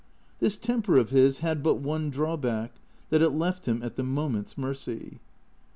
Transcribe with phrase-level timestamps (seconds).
[0.39, 2.73] This temper of his had but one drawback,
[3.11, 5.19] that it left him at the moment's mercy.